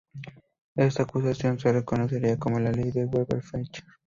[0.75, 3.83] Esta ecuación se conocería como ley de Weber-Fechner.